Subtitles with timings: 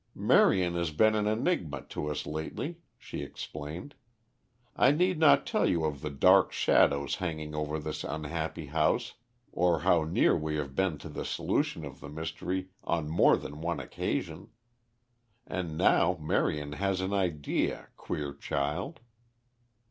[0.15, 3.93] "Marion has been an enigma to us lately," she explained.
[4.75, 9.13] "I need not tell you of the dark shadows hanging over this unhappy house,
[9.51, 13.61] or how near we have been to the solution of the mystery on more than
[13.61, 14.49] one occasion.
[15.45, 19.01] And now Marion has an idea, queer child.